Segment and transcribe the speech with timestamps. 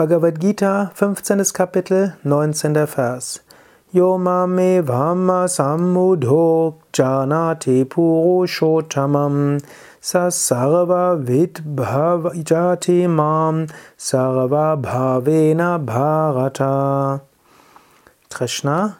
[0.00, 1.52] Bhagavad Gita, 15.
[1.52, 2.72] Kapitel, 19.
[2.86, 3.40] Vers.
[3.92, 9.60] Yomame vama samudho janati purushottamam
[10.00, 13.66] sasarva vidbhavajati mam
[13.98, 17.20] sarva bhavena bharata.
[18.30, 18.96] Krishna,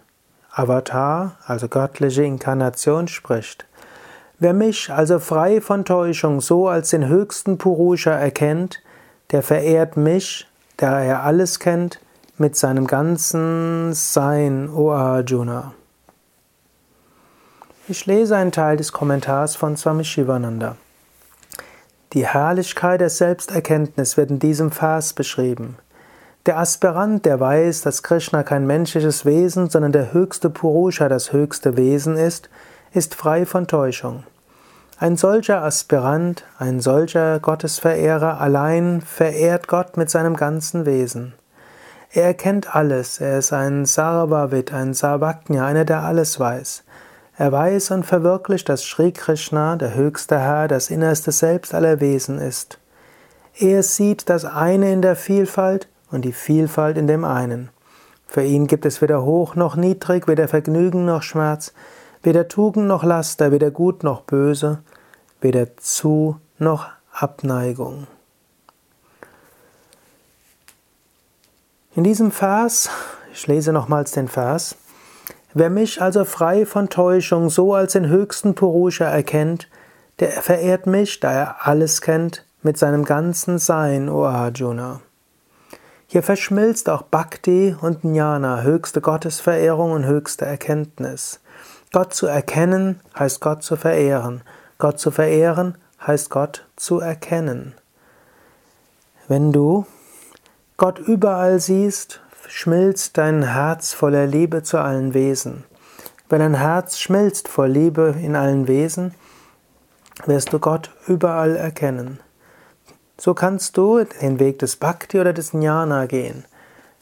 [0.55, 3.64] Avatar, also göttliche Inkarnation, spricht.
[4.39, 8.82] Wer mich also frei von Täuschung so als den höchsten Purusha erkennt,
[9.30, 10.46] der verehrt mich
[10.80, 12.00] da er alles kennt,
[12.39, 15.75] mit seinem ganzen Sein, O Arjuna.
[17.86, 20.76] Ich lese einen Teil des Kommentars von Swami Shivananda.
[22.14, 25.76] Die Herrlichkeit der Selbsterkenntnis wird in diesem Vers beschrieben.
[26.46, 31.76] Der Aspirant, der weiß, dass Krishna kein menschliches Wesen, sondern der höchste Purusha, das höchste
[31.76, 32.48] Wesen ist,
[32.92, 34.24] ist frei von Täuschung.
[35.03, 41.33] Ein solcher Aspirant, ein solcher Gottesverehrer allein verehrt Gott mit seinem ganzen Wesen.
[42.12, 46.84] Er erkennt alles, er ist ein Sarvavit, ein Sarvajna, einer, der alles weiß.
[47.39, 52.39] Er weiß und verwirklicht, dass Sri Krishna, der höchste Herr, das innerste Selbst aller Wesen
[52.39, 52.78] ist.
[53.58, 57.70] Er sieht das eine in der Vielfalt und die Vielfalt in dem einen.
[58.27, 61.72] Für ihn gibt es weder hoch noch niedrig, weder Vergnügen noch Schmerz,
[62.22, 64.80] weder Tugend noch Laster, weder Gut noch Böse,
[65.41, 68.06] weder Zu noch Abneigung.
[71.94, 72.88] In diesem Vers,
[73.33, 74.77] ich lese nochmals den Vers,
[75.55, 79.68] wer mich also frei von Täuschung so als den höchsten Purusha erkennt,
[80.20, 85.00] der verehrt mich, da er alles kennt, mit seinem ganzen Sein, O Arjuna.
[86.06, 91.41] Hier verschmilzt auch Bhakti und Jnana, höchste Gottesverehrung und höchste Erkenntnis.
[91.92, 94.42] Gott zu erkennen heißt Gott zu verehren.
[94.81, 97.75] Gott zu verehren heißt Gott zu erkennen.
[99.28, 99.86] Wenn du
[100.77, 105.64] Gott überall siehst, schmilzt dein Herz voller Liebe zu allen Wesen.
[106.28, 109.14] Wenn dein Herz schmilzt vor Liebe in allen Wesen,
[110.27, 112.19] wirst du Gott überall erkennen.
[113.19, 116.45] So kannst du den Weg des Bhakti oder des Jnana gehen.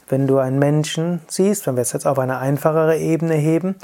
[0.09, 3.75] Wenn du einen Menschen siehst, wenn wir es jetzt auf eine einfachere Ebene heben,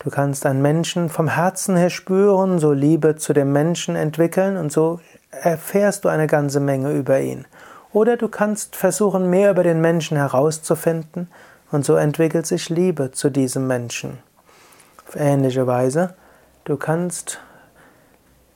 [0.00, 4.72] Du kannst einen Menschen vom Herzen her spüren, so Liebe zu dem Menschen entwickeln und
[4.72, 4.98] so
[5.30, 7.44] erfährst du eine ganze Menge über ihn.
[7.92, 11.28] Oder du kannst versuchen, mehr über den Menschen herauszufinden
[11.70, 14.18] und so entwickelt sich Liebe zu diesem Menschen.
[15.06, 16.14] Auf ähnliche Weise,
[16.64, 17.38] du kannst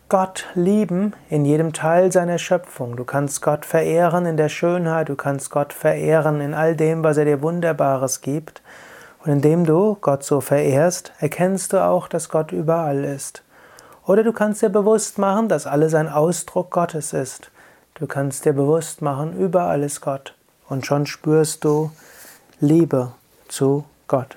[0.09, 2.97] Gott lieben in jedem Teil seiner Schöpfung.
[2.97, 7.19] Du kannst Gott verehren in der Schönheit, du kannst Gott verehren in all dem, was
[7.19, 8.63] er dir Wunderbares gibt.
[9.25, 13.43] Und indem du Gott so verehrst, erkennst du auch, dass Gott überall ist.
[14.07, 17.51] Oder du kannst dir bewusst machen, dass alles ein Ausdruck Gottes ist.
[17.95, 20.35] Du kannst dir bewusst machen, überall ist Gott.
[20.69, 21.91] Und schon spürst du
[22.61, 23.13] Liebe
[23.49, 24.37] zu Gott.